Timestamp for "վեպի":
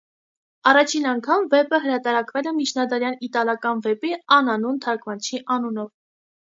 3.87-4.17